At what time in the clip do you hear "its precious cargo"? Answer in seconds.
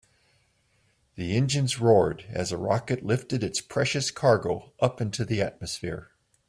3.43-4.73